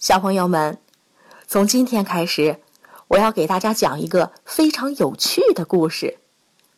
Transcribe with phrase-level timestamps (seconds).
[0.00, 0.78] 小朋友们，
[1.46, 2.56] 从今天开始，
[3.08, 6.16] 我要给大家讲一个非常有趣的故事，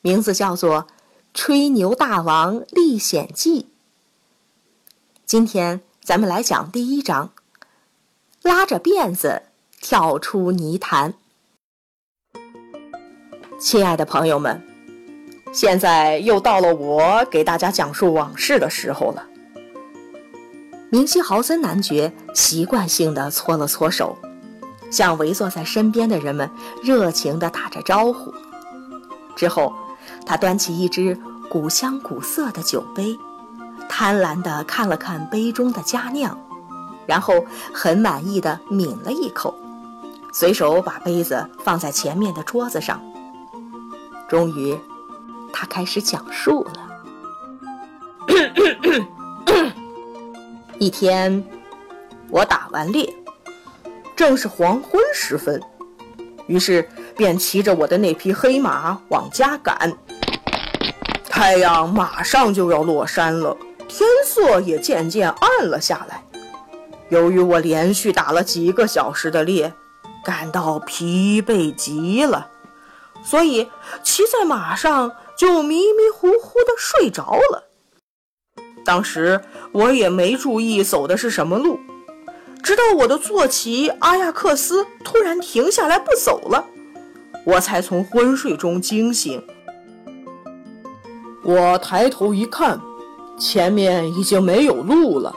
[0.00, 0.82] 名字叫做
[1.32, 3.62] 《吹牛大王历险记》。
[5.24, 7.30] 今天咱们来讲第一章：
[8.42, 9.42] 拉着辫子
[9.80, 11.14] 跳出泥潭。
[13.60, 14.60] 亲爱的朋友们，
[15.52, 19.28] 现在又到了我给大家讲述往事的时候了。
[20.92, 24.14] 明西豪森男爵习惯性地搓了搓手，
[24.90, 26.50] 向围坐在身边的人们
[26.82, 28.30] 热情地打着招呼。
[29.34, 29.72] 之后，
[30.26, 31.18] 他端起一只
[31.48, 33.18] 古香古色的酒杯，
[33.88, 36.38] 贪婪地看了看杯中的佳酿，
[37.06, 39.54] 然后很满意地抿了一口，
[40.30, 43.00] 随手把杯子放在前面的桌子上。
[44.28, 44.78] 终于，
[45.54, 46.91] 他开始讲述了。
[50.82, 51.44] 一天，
[52.28, 53.08] 我打完猎，
[54.16, 55.62] 正是黄昏时分，
[56.48, 59.96] 于是便骑着我的那匹黑马往家赶。
[61.24, 66.24] 太阳马上就要落山了，天色也渐渐暗了下来。
[67.10, 69.72] 由于我连续打了几个小时的猎，
[70.24, 72.48] 感到疲惫极了，
[73.22, 73.70] 所以
[74.02, 77.68] 骑在马上就迷迷糊糊的睡着了。
[78.84, 81.78] 当时我也没注意走的是什么路，
[82.62, 86.64] 直到我的坐骑阿亚克斯突然停下来不走了，
[87.44, 89.42] 我才从昏睡中惊醒。
[91.44, 92.80] 我抬头一看，
[93.38, 95.34] 前面已经没有路了，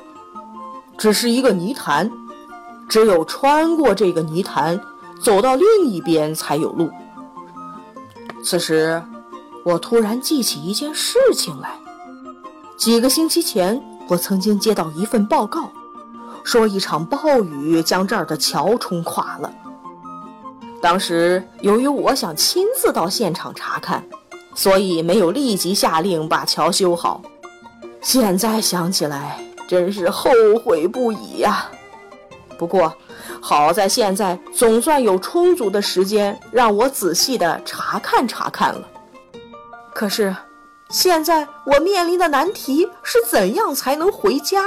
[0.98, 2.12] 只是一个泥潭，
[2.88, 4.80] 只有穿过这个泥潭，
[5.22, 6.90] 走到另一边才有路。
[8.44, 9.02] 此时，
[9.64, 11.80] 我突然记起一件事情来。
[12.78, 15.72] 几个星期前，我曾经接到一份报告，
[16.44, 19.52] 说一场暴雨将这儿的桥冲垮了。
[20.82, 24.04] 当时由于我想亲自到现场查看，
[24.54, 27.22] 所以没有立即下令把桥修好。
[28.02, 30.30] 现在想起来，真是后
[30.64, 31.66] 悔不已呀。
[32.58, 32.94] 不过，
[33.42, 38.86] 好在现在总算有充足的时间让我仔细的查看查看了。
[39.94, 40.36] 可是。
[40.96, 44.64] 现在我面临的难题是怎样才能回家？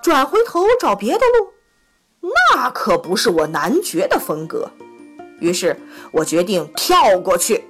[0.00, 4.70] 转回头找别的路，那可不是我男爵的风格。
[5.40, 5.76] 于是
[6.12, 7.64] 我决定跳过去。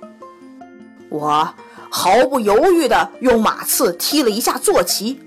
[1.08, 1.48] 我
[1.88, 5.18] 毫不犹豫地用马刺踢了一下坐骑，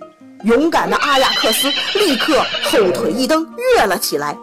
[0.43, 3.43] 勇敢的阿亚克斯立刻后腿一蹬
[3.75, 4.37] 跃了起来。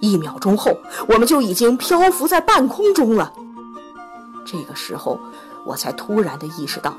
[0.00, 0.74] 一秒钟后，
[1.06, 3.30] 我们就已经漂浮在半空中了。
[4.46, 5.20] 这个时候。
[5.66, 6.96] 我才突然的意识到，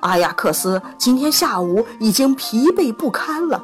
[0.00, 3.62] 阿亚克斯今天下午已经疲惫不堪了，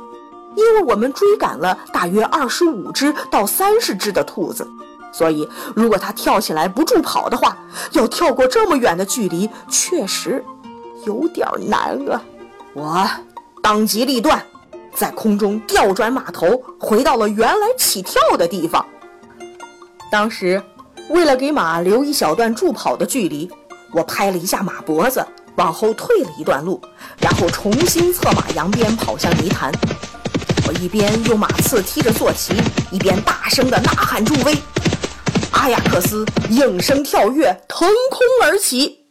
[0.54, 4.64] 因为我们追赶了大约二十五只到三十只的兔子，
[5.10, 7.58] 所以如果他跳起来不助跑的话，
[7.90, 10.44] 要跳过这么远的距离，确实
[11.04, 12.22] 有点难啊！
[12.74, 13.10] 我
[13.60, 14.40] 当机立断，
[14.94, 18.86] 在空中调转马头，回到了原来起跳的地方。
[20.12, 20.62] 当时，
[21.12, 23.50] 为了给马留一小段助跑的距离。
[23.92, 25.22] 我拍了一下马脖子，
[25.56, 26.80] 往后退了一段路，
[27.20, 29.70] 然后重新策马扬鞭跑向泥潭。
[30.66, 32.54] 我一边用马刺踢着坐骑，
[32.90, 34.56] 一边大声地呐喊助威。
[35.50, 39.04] 阿亚克斯应声跳跃，腾空而起。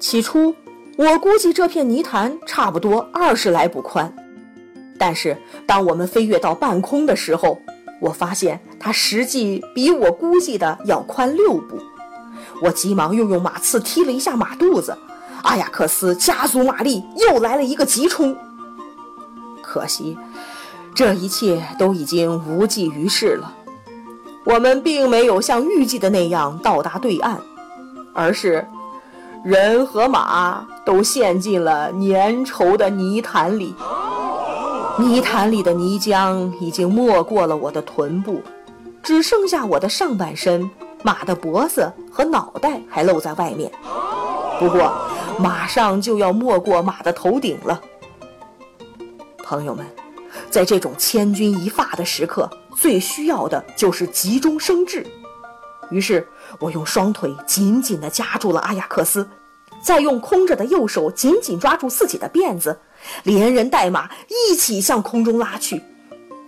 [0.00, 0.52] 起初，
[0.96, 4.12] 我估计这片泥潭差不多二十来步宽，
[4.98, 7.60] 但是当我们飞跃到半空的时候，
[8.00, 11.78] 我发现它实际比我估计的要宽六步。
[12.62, 14.96] 我急忙又用马刺踢了一下马肚子，
[15.42, 18.36] 阿雅克斯加足马力，又来了一个急冲。
[19.62, 20.16] 可惜，
[20.94, 23.54] 这一切都已经无济于事了。
[24.44, 27.38] 我们并没有像预计的那样到达对岸，
[28.14, 28.66] 而是
[29.44, 33.74] 人和马都陷进了粘稠的泥潭里。
[34.98, 38.42] 泥潭里的泥浆已经没过了我的臀部，
[39.00, 40.68] 只剩下我的上半身。
[41.04, 43.70] 马的脖子和脑袋还露在外面，
[44.58, 44.92] 不过
[45.38, 47.80] 马上就要没过马的头顶了。
[49.44, 49.86] 朋友们，
[50.50, 55.06] 在这种千钧一发的时刻，最需要的就是急中生智。
[55.90, 56.26] 于是
[56.58, 59.28] 我用双腿紧紧地夹住了阿亚克斯，
[59.80, 62.76] 再用空着的右手紧紧抓住自己的辫子，
[63.22, 65.82] 连人带马一起向空中拉去。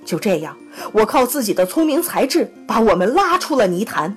[0.04, 0.56] 就这样，
[0.92, 4.16] 我靠自己的聪明才智把我们拉出了泥潭。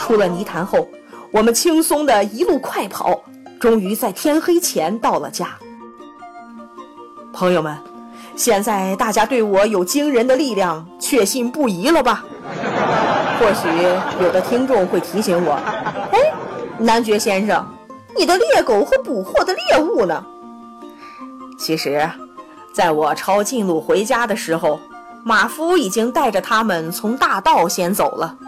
[0.00, 0.88] 出了泥潭后，
[1.30, 3.22] 我们轻松的一路快跑，
[3.60, 5.56] 终于在天黑前到了家。
[7.32, 7.76] 朋友们，
[8.34, 12.24] 现在大家对我有惊人的力量确信不疑了吧？
[13.38, 13.68] 或许
[14.24, 15.52] 有的听众会提醒我
[16.10, 16.18] ：“哎，
[16.78, 17.64] 男爵先生，
[18.16, 20.24] 你的猎狗和捕获的猎物呢？”
[21.58, 22.08] 其实，
[22.72, 24.80] 在我抄近路回家的时候，
[25.24, 28.38] 马夫已经带着他们从大道先走了。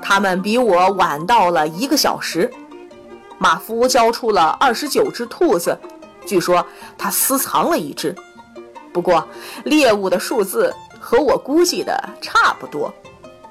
[0.00, 2.50] 他们比我晚到了一个小时。
[3.38, 5.76] 马夫交出了二十九只兔子，
[6.24, 6.64] 据说
[6.96, 8.14] 他私藏了一只。
[8.92, 9.26] 不过，
[9.64, 12.92] 猎物的数字和我估计的差不多。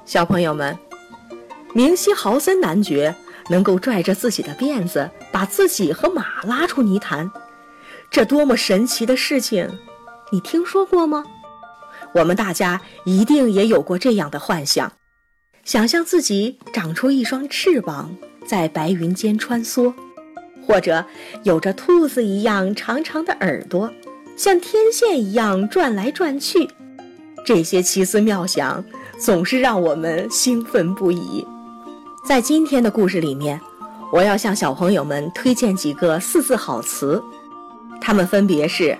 [0.04, 0.76] 小朋友们，
[1.74, 3.14] 明希豪森男爵
[3.48, 7.30] 能够拽着自己的辫子，把自己和马拉出泥潭，
[8.10, 9.68] 这多么神奇的事情！
[10.32, 11.24] 你听说过吗？
[12.14, 14.92] 我们大家一定也有过这样的幻想：
[15.64, 18.16] 想象自己长出一双翅膀，
[18.46, 19.92] 在白云间穿梭，
[20.66, 21.04] 或者
[21.42, 23.92] 有着兔子一样长长的耳朵。
[24.36, 26.68] 像天线一样转来转去，
[27.44, 28.82] 这些奇思妙想
[29.18, 31.46] 总是让我们兴奋不已。
[32.26, 33.60] 在今天的故事里面，
[34.12, 37.22] 我要向小朋友们推荐几个四字好词，
[38.08, 38.96] 它们分别是：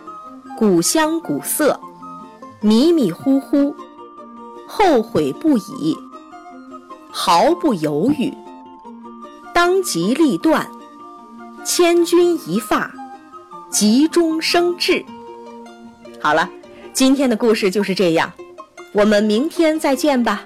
[0.59, 1.81] 古香古色、
[2.61, 3.75] 迷迷糊糊、
[4.67, 5.97] 后悔不已、
[7.11, 8.31] 毫不犹豫、
[9.55, 10.71] 当机立断、
[11.65, 12.95] 千钧一发、
[13.71, 15.03] 急中生智。
[16.21, 16.47] 好了，
[16.93, 18.31] 今天的故事就是这样，
[18.93, 20.43] 我们明天再见吧。